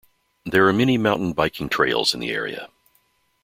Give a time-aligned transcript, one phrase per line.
[0.47, 2.69] There are many mountain biking trails in the area.